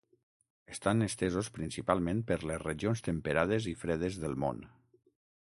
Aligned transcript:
Estan 0.75 1.03
estesos 1.07 1.49
principalment 1.57 2.23
per 2.31 2.39
les 2.53 2.63
regions 2.65 3.05
temperades 3.09 3.69
i 3.75 3.75
fredes 3.85 4.19
del 4.27 4.37
món. 4.47 4.67